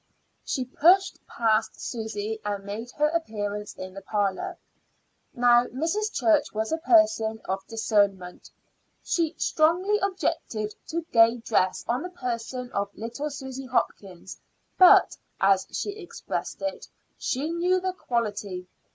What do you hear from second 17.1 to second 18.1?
she knew the